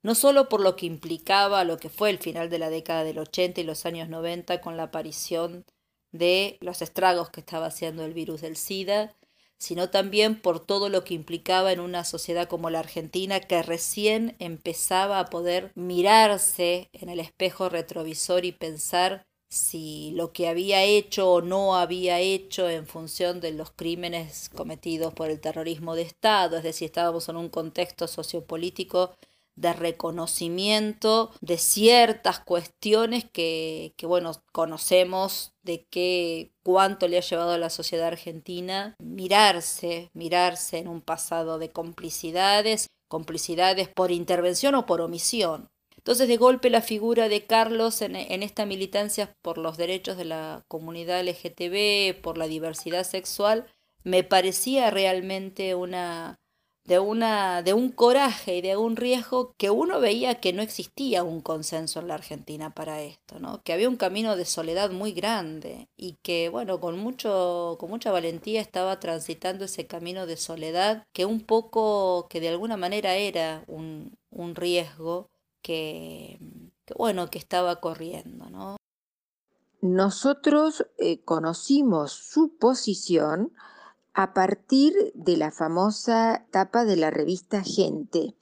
no 0.03 0.15
solo 0.15 0.49
por 0.49 0.61
lo 0.61 0.77
que 0.77 0.87
implicaba 0.87 1.65
lo 1.65 1.79
que 1.79 1.89
fue 1.89 2.11
el 2.11 2.19
final 2.19 2.51
de 2.51 2.59
la 2.59 2.71
década 2.71 3.05
del 3.05 3.19
80 3.19 3.61
y 3.61 3.65
los 3.65 3.87
años 3.87 4.09
90 4.09 4.61
con 4.61 4.77
la 4.77 4.85
aparición 4.85 5.65
de 6.13 6.59
los 6.61 6.83
estragos 6.83 7.31
que 7.31 7.41
estaba 7.41 7.67
haciendo 7.67 8.05
el 8.05 8.13
virus 8.13 8.41
del 8.43 8.57
SIDA, 8.57 9.15
sino 9.59 9.91
también 9.91 10.41
por 10.41 10.65
todo 10.65 10.89
lo 10.89 11.05
que 11.05 11.15
implicaba 11.15 11.73
en 11.73 11.81
una 11.81 12.05
sociedad 12.05 12.49
como 12.49 12.69
la 12.69 12.81
Argentina 12.81 13.41
que 13.41 13.63
recién 13.63 14.35
empezaba 14.41 15.21
a 15.21 15.27
poder 15.27 15.71
mirarse 15.77 16.91
en 16.93 17.09
el 17.09 17.21
espejo 17.21 17.69
retrovisor 17.69 18.45
y 18.45 18.53
pensar 18.53 19.25
si 19.53 20.13
lo 20.13 20.33
que 20.33 20.49
había 20.49 20.83
hecho 20.83 21.31
o 21.31 21.43
no 21.43 21.77
había 21.77 22.21
hecho 22.21 22.71
en 22.71 22.87
función 22.87 23.39
de 23.41 23.53
los 23.53 23.71
crímenes 23.71 24.49
cometidos 24.49 25.13
por 25.13 25.29
el 25.29 25.41
terrorismo 25.41 25.95
de 25.95 26.01
Estado, 26.01 26.57
es 26.57 26.63
decir, 26.63 26.87
estábamos 26.87 27.29
en 27.29 27.37
un 27.37 27.51
contexto 27.51 28.09
sociopolítico 28.09 29.15
de 29.55 29.75
reconocimiento 29.75 31.33
de 31.43 31.59
ciertas 31.59 32.41
cuestiones 32.41 33.27
que, 33.31 33.93
que, 33.99 34.07
bueno, 34.07 34.33
conocemos 34.53 35.53
de 35.63 35.85
qué 35.85 36.51
cuánto 36.63 37.07
le 37.07 37.19
ha 37.19 37.21
llevado 37.21 37.51
a 37.51 37.59
la 37.59 37.69
sociedad 37.69 38.07
argentina 38.07 38.97
mirarse, 39.01 40.09
mirarse 40.15 40.79
en 40.79 40.89
un 40.89 41.03
pasado 41.03 41.59
de 41.59 41.71
complicidades, 41.71 42.89
complicidades 43.07 43.89
por 43.89 44.13
intervención 44.13 44.75
o 44.77 44.87
por 44.87 45.03
omisión. 45.03 45.69
Entonces, 46.03 46.27
de 46.27 46.37
golpe, 46.37 46.69
la 46.69 46.83
figura 46.83 47.29
de 47.29 47.47
Carlos 47.47 48.03
en, 48.03 48.17
en 48.17 48.43
esta 48.43 48.67
militancia 48.67 49.37
por 49.41 49.57
los 49.57 49.77
derechos 49.77 50.17
de 50.17 50.25
la 50.25 50.65
comunidad 50.67 51.21
LGTB, 51.21 52.21
por 52.21 52.39
la 52.39 52.49
diversidad 52.49 53.05
sexual, 53.05 53.67
me 54.03 54.25
parecía 54.25 54.91
realmente 54.91 55.77
una, 55.77 56.41
de, 56.85 56.99
una, 56.99 57.63
de 57.63 57.73
un 57.73 57.91
coraje 57.91 58.57
y 58.57 58.63
de 58.63 58.77
un 58.77 58.97
riesgo 58.97 59.55
que 59.57 59.71
uno 59.71 60.01
veía 60.01 60.41
que 60.41 60.53
no 60.53 60.63
existía 60.63 61.23
un 61.23 61.41
consenso 61.41 62.01
en 62.01 62.09
la 62.09 62.15
Argentina 62.15 62.71
para 62.71 63.03
esto, 63.03 63.39
¿no? 63.39 63.63
que 63.63 63.73
había 63.73 63.89
un 63.89 63.97
camino 63.97 64.37
de 64.37 64.45
soledad 64.45 64.91
muy 64.91 65.13
grande 65.13 65.89
y 65.97 66.17
que, 66.23 66.49
bueno, 66.49 66.81
con, 66.81 66.99
mucho, 66.99 67.77
con 67.79 67.91
mucha 67.91 68.11
valentía 68.11 68.61
estaba 68.61 68.99
transitando 68.99 69.65
ese 69.65 69.87
camino 69.87 70.27
de 70.27 70.37
soledad 70.37 71.05
que 71.13 71.25
un 71.27 71.41
poco, 71.41 72.27
que 72.29 72.41
de 72.41 72.49
alguna 72.49 72.77
manera 72.77 73.15
era 73.15 73.65
un, 73.69 74.17
un 74.31 74.55
riesgo 74.57 75.31
que, 75.63 76.39
bueno, 76.97 77.31
que 77.31 77.39
estaba 77.39 77.77
corriendo, 77.77 78.51
¿no? 78.51 78.77
Nosotros 79.81 80.87
eh, 80.99 81.25
conocimos 81.25 82.13
su 82.13 82.57
posición 82.57 83.53
a 84.15 84.35
partir 84.35 84.95
de 85.15 85.37
la 85.37 85.51
famosa 85.51 86.47
tapa 86.51 86.85
de 86.85 86.97
la 86.97 87.11
revista 87.11 87.63
Gente. 87.63 88.37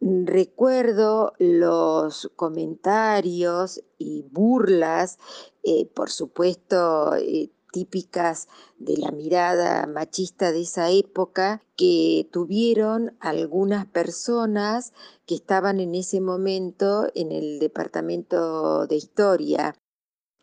Recuerdo 0.00 1.32
los 1.38 2.30
comentarios 2.36 3.82
y 3.96 4.22
burlas, 4.30 5.18
eh, 5.62 5.86
por 5.86 6.10
supuesto, 6.10 7.14
eh, 7.16 7.50
típicas 7.74 8.46
de 8.78 8.96
la 8.98 9.10
mirada 9.10 9.84
machista 9.88 10.52
de 10.52 10.60
esa 10.60 10.90
época 10.90 11.64
que 11.76 12.28
tuvieron 12.30 13.16
algunas 13.18 13.84
personas 13.86 14.92
que 15.26 15.34
estaban 15.34 15.80
en 15.80 15.96
ese 15.96 16.20
momento 16.20 17.08
en 17.16 17.32
el 17.32 17.58
departamento 17.58 18.86
de 18.86 18.94
historia 18.94 19.74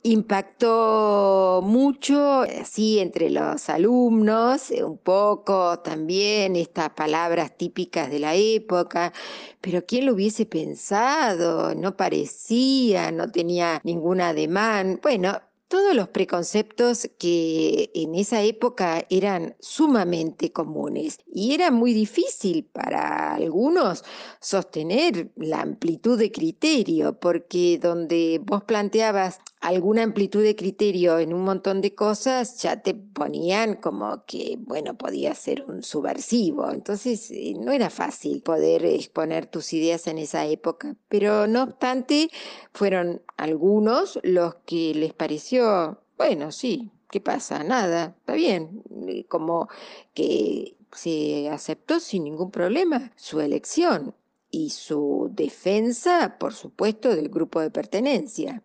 Impactó 0.03 1.61
mucho, 1.63 2.41
así 2.41 2.97
entre 2.97 3.29
los 3.29 3.69
alumnos, 3.69 4.71
eh, 4.71 4.83
un 4.83 4.97
poco 4.97 5.77
también 5.79 6.55
estas 6.55 6.89
palabras 6.89 7.55
típicas 7.55 8.09
de 8.09 8.17
la 8.17 8.33
época, 8.33 9.13
pero 9.61 9.85
¿quién 9.85 10.07
lo 10.07 10.13
hubiese 10.13 10.47
pensado? 10.47 11.75
No 11.75 11.95
parecía, 11.97 13.11
no 13.11 13.31
tenía 13.31 13.79
ningún 13.83 14.21
ademán. 14.21 14.99
Bueno, 15.03 15.39
todos 15.71 15.95
los 15.95 16.09
preconceptos 16.09 17.09
que 17.17 17.91
en 17.95 18.13
esa 18.15 18.41
época 18.41 19.05
eran 19.09 19.55
sumamente 19.61 20.51
comunes 20.51 21.19
y 21.33 21.53
era 21.53 21.71
muy 21.71 21.93
difícil 21.93 22.65
para 22.65 23.35
algunos 23.35 24.03
sostener 24.41 25.31
la 25.37 25.61
amplitud 25.61 26.19
de 26.19 26.29
criterio, 26.29 27.17
porque 27.17 27.79
donde 27.81 28.41
vos 28.43 28.65
planteabas 28.65 29.39
alguna 29.61 30.03
amplitud 30.03 30.43
de 30.43 30.55
criterio 30.55 31.19
en 31.19 31.33
un 31.33 31.43
montón 31.43 31.81
de 31.81 31.93
cosas, 31.93 32.61
ya 32.61 32.81
te 32.81 32.95
ponían 32.95 33.75
como 33.75 34.25
que, 34.25 34.57
bueno, 34.59 34.97
podía 34.97 35.35
ser 35.35 35.63
un 35.67 35.83
subversivo. 35.83 36.71
Entonces, 36.71 37.29
eh, 37.31 37.53
no 37.57 37.71
era 37.71 37.89
fácil 37.91 38.41
poder 38.41 38.83
exponer 38.85 39.45
tus 39.45 39.71
ideas 39.73 40.07
en 40.07 40.17
esa 40.17 40.45
época. 40.47 40.95
Pero 41.07 41.47
no 41.47 41.63
obstante, 41.63 42.29
fueron 42.73 43.21
algunos 43.37 44.19
los 44.23 44.55
que 44.65 44.93
les 44.95 45.13
pareció, 45.13 45.99
bueno, 46.17 46.51
sí, 46.51 46.91
¿qué 47.11 47.21
pasa? 47.21 47.63
Nada, 47.63 48.15
está 48.19 48.33
bien. 48.33 48.83
Eh, 49.07 49.25
como 49.27 49.69
que 50.13 50.75
se 50.91 51.49
aceptó 51.49 51.99
sin 51.99 52.23
ningún 52.23 52.51
problema 52.51 53.11
su 53.15 53.39
elección 53.39 54.15
y 54.49 54.71
su 54.71 55.29
defensa, 55.33 56.37
por 56.39 56.53
supuesto, 56.53 57.15
del 57.15 57.29
grupo 57.29 57.61
de 57.61 57.71
pertenencia. 57.71 58.63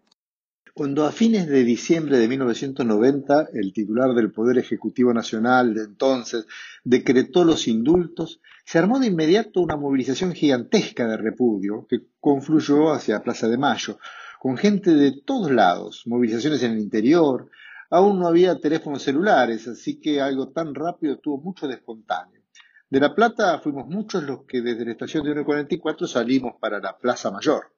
Cuando 0.78 1.06
a 1.06 1.11
fines 1.11 1.47
de 1.47 1.64
diciembre 1.64 2.18
de 2.18 2.28
1990 2.28 3.49
el 3.54 3.73
titular 3.73 4.12
del 4.12 4.30
Poder 4.30 4.59
Ejecutivo 4.59 5.14
Nacional 5.14 5.73
de 5.73 5.85
entonces 5.85 6.47
decretó 6.85 7.45
los 7.45 7.66
indultos, 7.66 8.42
se 8.62 8.78
armó 8.78 9.00
de 9.00 9.06
inmediato 9.06 9.62
una 9.62 9.76
movilización 9.76 10.35
gigantesca 10.35 11.06
de 11.06 11.16
repudio 11.16 11.87
que 11.88 12.02
confluyó 12.21 12.92
hacia 12.92 13.23
Plaza 13.23 13.49
de 13.49 13.56
Mayo, 13.56 13.99
con 14.38 14.59
gente 14.59 14.90
de 14.92 15.12
todos 15.12 15.50
lados, 15.50 16.02
movilizaciones 16.04 16.62
en 16.62 16.73
el 16.73 16.80
interior, 16.80 17.49
aún 17.88 18.18
no 18.18 18.28
había 18.28 18.61
teléfonos 18.61 19.02
celulares, 19.02 19.66
así 19.68 19.99
que 19.99 20.21
algo 20.21 20.50
tan 20.50 20.75
rápido 20.75 21.16
tuvo 21.16 21.38
mucho 21.40 21.66
de 21.66 21.76
espontáneo. 21.76 22.42
De 22.90 23.00
La 23.00 23.14
Plata 23.14 23.61
fuimos 23.61 23.87
muchos 23.88 24.25
los 24.25 24.45
que 24.45 24.61
desde 24.61 24.85
la 24.85 24.92
estación 24.92 25.25
de 25.25 25.37
1.44 25.37 26.06
salimos 26.06 26.56
para 26.61 26.80
la 26.80 26.99
Plaza 26.99 27.30
Mayor. 27.30 27.73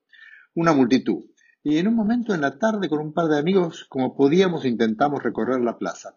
Una 0.56 0.72
multitud 0.72 1.26
y 1.62 1.78
en 1.78 1.88
un 1.88 1.94
momento 1.94 2.34
en 2.34 2.40
la 2.40 2.58
tarde 2.58 2.88
con 2.88 3.00
un 3.00 3.12
par 3.12 3.26
de 3.26 3.38
amigos, 3.38 3.86
como 3.88 4.16
podíamos, 4.16 4.64
intentamos 4.64 5.22
recorrer 5.22 5.60
la 5.60 5.76
plaza. 5.76 6.16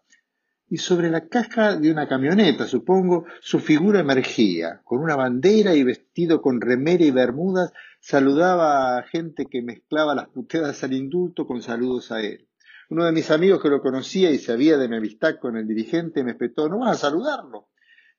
Y 0.68 0.78
sobre 0.78 1.10
la 1.10 1.28
caja 1.28 1.76
de 1.76 1.90
una 1.90 2.08
camioneta, 2.08 2.66
supongo, 2.66 3.26
su 3.40 3.58
figura 3.58 4.00
emergía, 4.00 4.80
con 4.84 5.00
una 5.00 5.16
bandera 5.16 5.74
y 5.74 5.82
vestido 5.82 6.40
con 6.40 6.60
remera 6.60 7.04
y 7.04 7.10
bermudas, 7.10 7.72
saludaba 8.00 8.96
a 8.96 9.02
gente 9.02 9.46
que 9.50 9.62
mezclaba 9.62 10.14
las 10.14 10.28
puteadas 10.28 10.82
al 10.84 10.94
indulto 10.94 11.46
con 11.46 11.60
saludos 11.60 12.10
a 12.12 12.22
él. 12.22 12.48
Uno 12.88 13.04
de 13.04 13.12
mis 13.12 13.30
amigos 13.30 13.60
que 13.60 13.68
lo 13.68 13.82
conocía 13.82 14.30
y 14.30 14.38
sabía 14.38 14.78
de 14.78 14.88
mi 14.88 14.96
amistad 14.96 15.36
con 15.40 15.56
el 15.56 15.66
dirigente 15.66 16.24
me 16.24 16.32
espetó, 16.32 16.68
¿no 16.68 16.78
vas 16.78 16.96
a 16.96 17.08
saludarlo? 17.08 17.68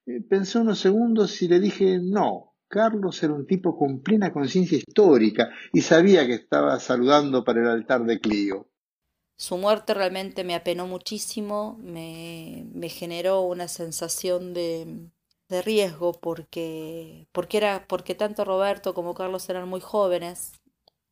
Eh, 0.06 0.22
pensé 0.22 0.60
unos 0.60 0.80
segundos 0.80 1.42
y 1.42 1.48
le 1.48 1.60
dije, 1.60 2.00
no, 2.02 2.53
Carlos 2.74 3.22
era 3.22 3.34
un 3.34 3.46
tipo 3.46 3.78
con 3.78 4.02
plena 4.02 4.34
conciencia 4.34 4.80
histórica 4.80 5.52
y 5.72 5.82
sabía 5.82 6.26
que 6.26 6.34
estaba 6.34 6.80
saludando 6.80 7.44
para 7.44 7.62
el 7.62 7.68
altar 7.68 8.04
de 8.04 8.20
Clio. 8.20 8.68
Su 9.38 9.58
muerte 9.58 9.94
realmente 9.94 10.44
me 10.44 10.56
apenó 10.56 10.88
muchísimo, 10.88 11.78
me, 11.84 12.66
generó 12.90 13.42
una 13.42 13.68
sensación 13.68 14.56
de, 14.56 15.08
de 15.50 15.62
riesgo 15.62 16.14
porque, 16.14 17.28
porque, 17.32 17.58
era, 17.58 17.86
porque 17.88 18.16
tanto 18.16 18.44
Roberto 18.44 18.96
como 18.96 19.14
Carlos 19.14 19.48
eran 19.50 19.70
muy 19.70 19.80
jóvenes 19.80 20.54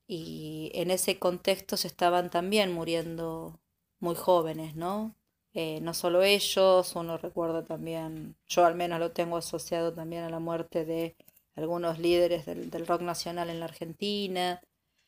y 0.07 0.71
en 0.73 0.89
ese 0.89 1.19
contexto 1.19 1.77
se 1.77 1.89
estaban 1.89 2.31
también 2.31 2.73
muriendo 2.73 3.59
muy 3.99 4.15
jóvenes, 4.15 4.75
¿no? 4.75 5.15
Eh, 5.53 5.79
no 5.81 5.93
solo 5.93 6.23
ellos, 6.23 6.95
uno 6.95 7.19
recuerda 7.19 7.63
también, 7.65 8.35
yo 8.47 8.65
al 8.65 8.73
menos 8.73 8.99
lo 8.99 9.11
tengo 9.11 9.37
asociado 9.37 9.93
también 9.93 10.23
a 10.23 10.29
la 10.29 10.39
muerte 10.39 10.85
de 10.85 11.15
algunos 11.55 11.99
líderes 11.99 12.45
del, 12.45 12.69
del 12.69 12.87
rock 12.87 13.01
nacional 13.01 13.49
en 13.49 13.59
la 13.59 13.65
Argentina, 13.65 14.61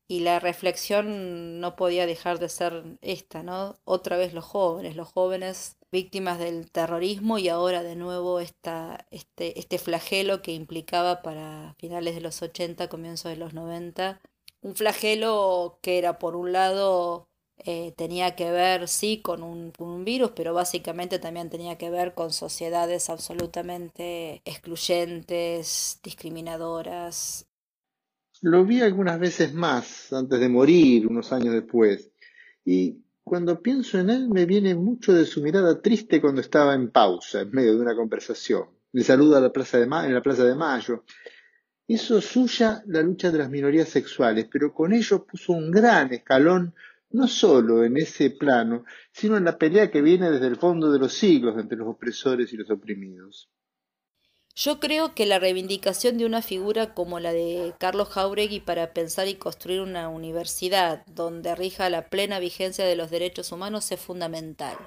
y 0.08 0.20
la 0.20 0.40
reflexión 0.40 1.60
no 1.60 1.76
podía 1.76 2.06
dejar 2.06 2.40
de 2.40 2.50
ser 2.50 2.84
esta, 3.02 3.42
¿no? 3.44 3.80
Otra 3.86 4.18
vez 4.18 4.34
los 4.34 4.46
jóvenes, 4.46 4.96
los 4.96 5.12
jóvenes 5.12 5.78
víctimas 5.92 6.40
del 6.40 6.72
terrorismo 6.72 7.38
y 7.38 7.50
ahora 7.50 7.84
de 7.84 7.96
nuevo 7.96 8.40
esta, 8.40 9.08
este, 9.12 9.60
este 9.60 9.80
flagelo 9.80 10.42
que 10.42 10.52
implicaba 10.54 11.22
para 11.22 11.76
finales 11.80 12.16
de 12.16 12.22
los 12.22 12.42
80, 12.42 12.90
comienzos 12.90 13.32
de 13.32 13.38
los 13.38 13.54
90, 13.54 14.22
un 14.62 14.76
flagelo 14.76 15.80
que 15.82 15.98
era 15.98 16.20
por 16.20 16.36
un 16.36 16.52
lado 16.52 17.28
eh, 17.66 17.94
tenía 17.96 18.36
que 18.36 18.52
ver 18.52 18.88
sí 18.88 19.22
con 19.22 19.44
un, 19.44 19.72
con 19.72 19.90
un 19.90 20.04
virus, 20.04 20.32
pero 20.36 20.54
básicamente 20.54 21.20
también 21.20 21.50
tenía 21.50 21.78
que 21.78 21.90
ver 21.90 22.14
con 22.14 22.32
sociedades 22.32 23.10
absolutamente 23.10 24.42
excluyentes, 24.46 26.00
discriminadoras. 26.04 27.46
Lo 28.42 28.66
vi 28.66 28.82
algunas 28.82 29.20
veces 29.20 29.54
más 29.54 30.12
antes 30.12 30.40
de 30.40 30.50
morir, 30.50 31.08
unos 31.08 31.32
años 31.32 31.54
después, 31.54 32.12
y 32.66 32.98
cuando 33.24 33.62
pienso 33.62 34.00
en 34.00 34.10
él 34.10 34.28
me 34.30 34.46
viene 34.46 34.76
mucho 34.76 35.14
de 35.14 35.26
su 35.26 35.42
mirada 35.42 35.82
triste 35.82 36.20
cuando 36.20 36.42
estaba 36.42 36.76
en 36.76 36.92
pausa, 36.92 37.42
en 37.42 37.52
medio 37.52 37.76
de 37.76 37.82
una 37.82 37.96
conversación. 37.96 38.68
Le 38.92 39.04
saluda 39.04 39.38
en 39.38 39.44
la 40.14 40.22
Plaza 40.22 40.44
de 40.44 40.56
Mayo. 40.56 41.04
Hizo 41.88 42.22
suya 42.22 42.84
la 42.86 43.02
lucha 43.02 43.32
de 43.32 43.38
las 43.38 43.50
minorías 43.50 43.90
sexuales, 43.90 44.48
pero 44.52 44.74
con 44.74 44.94
ello 44.94 45.26
puso 45.26 45.54
un 45.54 45.72
gran 45.72 46.14
escalón 46.14 46.76
no 47.14 47.28
solo 47.28 47.84
en 47.84 47.96
ese 47.98 48.32
plano, 48.32 48.84
sino 49.12 49.38
en 49.38 49.46
la 49.46 49.58
pelea 49.58 49.92
que 49.92 50.02
viene 50.02 50.32
desde 50.32 50.48
el 50.48 50.58
fondo 50.58 50.92
de 50.92 51.00
los 51.00 51.14
siglos 51.14 51.56
entre 51.58 51.78
los 51.78 51.88
opresores 51.88 52.52
y 52.52 52.58
los 52.58 52.70
oprimidos. 52.70 53.50
Yo 54.56 54.80
creo 54.80 55.16
que 55.16 55.26
la 55.26 55.40
reivindicación 55.40 56.18
de 56.18 56.26
una 56.26 56.42
figura 56.42 56.94
como 56.94 57.20
la 57.20 57.32
de 57.32 57.74
Carlos 57.80 58.10
Jauregui 58.10 58.60
para 58.60 58.94
pensar 58.94 59.28
y 59.28 59.36
construir 59.36 59.82
una 59.82 60.10
universidad 60.10 61.06
donde 61.08 61.56
rija 61.56 61.90
la 61.90 62.10
plena 62.10 62.40
vigencia 62.40 62.86
de 62.86 62.96
los 62.96 63.10
derechos 63.10 63.52
humanos 63.52 63.92
es 63.92 64.00
fundamental. 64.00 64.78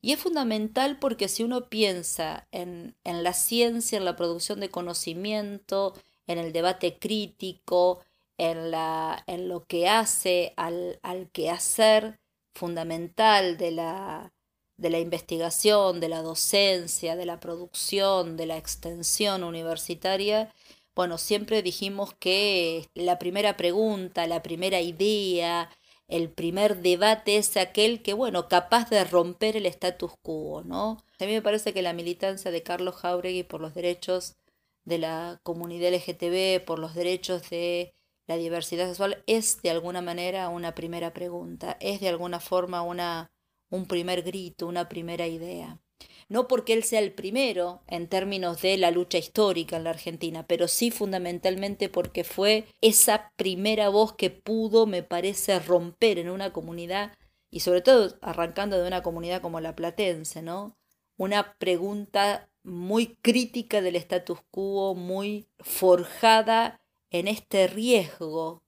Y 0.00 0.12
es 0.12 0.20
fundamental 0.20 0.98
porque 0.98 1.28
si 1.28 1.44
uno 1.44 1.68
piensa 1.68 2.46
en, 2.50 2.96
en 3.04 3.22
la 3.22 3.34
ciencia, 3.34 3.96
en 3.98 4.04
la 4.04 4.16
producción 4.16 4.60
de 4.60 4.70
conocimiento, 4.70 5.94
en 6.26 6.38
el 6.38 6.52
debate 6.52 6.98
crítico, 6.98 8.04
en, 8.50 8.70
la, 8.72 9.22
en 9.26 9.48
lo 9.48 9.66
que 9.66 9.88
hace 9.88 10.52
al, 10.56 10.98
al 11.02 11.30
quehacer 11.30 12.18
fundamental 12.54 13.56
de 13.56 13.70
la, 13.70 14.32
de 14.76 14.90
la 14.90 14.98
investigación, 14.98 16.00
de 16.00 16.08
la 16.08 16.22
docencia, 16.22 17.14
de 17.14 17.26
la 17.26 17.38
producción, 17.38 18.36
de 18.36 18.46
la 18.46 18.56
extensión 18.56 19.44
universitaria, 19.44 20.52
bueno, 20.94 21.18
siempre 21.18 21.62
dijimos 21.62 22.14
que 22.18 22.88
la 22.94 23.18
primera 23.18 23.56
pregunta, 23.56 24.26
la 24.26 24.42
primera 24.42 24.80
idea, 24.80 25.70
el 26.08 26.28
primer 26.30 26.82
debate 26.82 27.36
es 27.38 27.56
aquel 27.56 28.02
que, 28.02 28.12
bueno, 28.12 28.48
capaz 28.48 28.90
de 28.90 29.04
romper 29.04 29.56
el 29.56 29.66
status 29.66 30.12
quo, 30.20 30.62
¿no? 30.64 30.98
A 31.20 31.24
mí 31.24 31.32
me 31.32 31.42
parece 31.42 31.72
que 31.72 31.80
la 31.82 31.92
militancia 31.94 32.50
de 32.50 32.62
Carlos 32.62 32.96
Jauregui 32.96 33.44
por 33.44 33.60
los 33.60 33.72
derechos 33.74 34.36
de 34.84 34.98
la 34.98 35.40
comunidad 35.44 35.94
LGTB, 35.94 36.64
por 36.64 36.78
los 36.78 36.94
derechos 36.94 37.48
de 37.50 37.94
la 38.32 38.38
diversidad 38.38 38.86
sexual, 38.86 39.22
es 39.26 39.60
de 39.62 39.70
alguna 39.70 40.00
manera 40.00 40.48
una 40.48 40.74
primera 40.74 41.12
pregunta, 41.12 41.76
es 41.80 42.00
de 42.00 42.08
alguna 42.08 42.40
forma 42.40 42.82
una 42.82 43.30
un 43.72 43.86
primer 43.86 44.22
grito, 44.22 44.66
una 44.66 44.88
primera 44.88 45.26
idea. 45.26 45.80
No 46.28 46.46
porque 46.46 46.72
él 46.74 46.84
sea 46.84 47.00
el 47.00 47.12
primero 47.12 47.82
en 47.88 48.06
términos 48.08 48.62
de 48.62 48.76
la 48.76 48.90
lucha 48.90 49.18
histórica 49.18 49.76
en 49.76 49.84
la 49.84 49.90
Argentina, 49.90 50.46
pero 50.46 50.68
sí 50.68 50.90
fundamentalmente 50.90 51.88
porque 51.88 52.22
fue 52.22 52.66
esa 52.80 53.32
primera 53.36 53.88
voz 53.88 54.14
que 54.14 54.30
pudo, 54.30 54.86
me 54.86 55.02
parece, 55.02 55.58
romper 55.58 56.18
en 56.18 56.30
una 56.30 56.52
comunidad, 56.52 57.12
y 57.50 57.60
sobre 57.60 57.80
todo 57.80 58.16
arrancando 58.22 58.78
de 58.78 58.86
una 58.86 59.02
comunidad 59.02 59.42
como 59.42 59.60
la 59.60 59.74
platense, 59.74 60.42
¿no? 60.42 60.76
Una 61.16 61.54
pregunta 61.58 62.48
muy 62.62 63.16
crítica 63.22 63.80
del 63.80 63.96
status 63.96 64.40
quo, 64.50 64.94
muy 64.94 65.48
forjada 65.58 66.81
en 67.12 67.28
este 67.28 67.66
riesgo, 67.66 68.62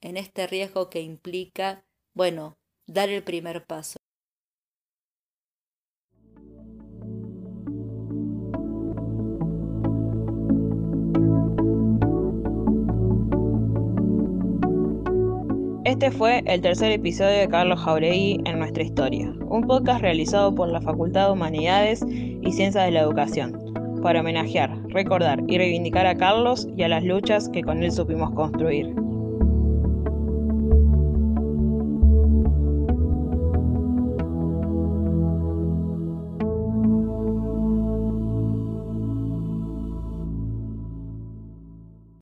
en 0.00 0.16
este 0.16 0.46
riesgo 0.46 0.88
que 0.88 1.02
implica, 1.02 1.84
bueno, 2.14 2.56
dar 2.86 3.10
el 3.10 3.22
primer 3.22 3.66
paso. 3.66 3.98
Este 15.84 16.10
fue 16.10 16.42
el 16.46 16.62
tercer 16.62 16.92
episodio 16.92 17.38
de 17.40 17.48
Carlos 17.48 17.78
Jauregui 17.80 18.40
en 18.46 18.58
nuestra 18.58 18.82
historia, 18.82 19.34
un 19.50 19.66
podcast 19.66 20.00
realizado 20.00 20.54
por 20.54 20.68
la 20.70 20.80
Facultad 20.80 21.26
de 21.26 21.32
Humanidades 21.32 22.02
y 22.08 22.52
Ciencias 22.52 22.86
de 22.86 22.92
la 22.92 23.00
Educación, 23.00 24.00
para 24.02 24.20
homenajear, 24.20 24.81
recordar 24.92 25.40
y 25.48 25.58
reivindicar 25.58 26.06
a 26.06 26.16
Carlos 26.16 26.68
y 26.76 26.82
a 26.82 26.88
las 26.88 27.04
luchas 27.04 27.48
que 27.48 27.62
con 27.62 27.82
él 27.82 27.92
supimos 27.92 28.30
construir. 28.32 29.01